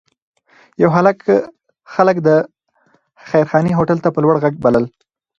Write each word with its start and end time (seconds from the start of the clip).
یو 0.81 0.89
هلک 0.97 1.19
خلک 1.93 2.15
د 2.27 2.29
خیرخانې 3.29 3.71
هوټل 3.77 3.97
ته 4.03 4.09
په 4.13 4.19
لوړ 4.23 4.35
غږ 4.43 4.53
بلل. 4.63 4.85